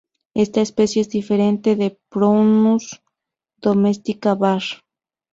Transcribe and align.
Esta 0.33 0.61
especie 0.61 1.03
es 1.03 1.09
diferente 1.09 1.75
de 1.75 1.95
"Prunus 2.09 3.03
domestica 3.59 4.33
var. 4.33 4.63